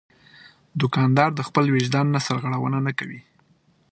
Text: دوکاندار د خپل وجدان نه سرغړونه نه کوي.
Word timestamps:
دوکاندار 0.81 1.29
د 1.35 1.41
خپل 1.47 1.65
وجدان 1.75 2.05
نه 2.15 2.19
سرغړونه 2.27 2.77
نه 2.87 2.91
کوي. 2.99 3.21